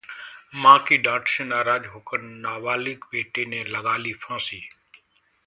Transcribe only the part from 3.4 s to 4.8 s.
ने लगा ली फांसी